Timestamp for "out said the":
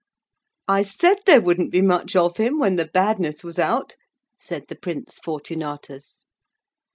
3.59-4.75